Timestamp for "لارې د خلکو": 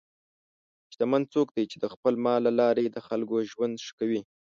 2.61-3.35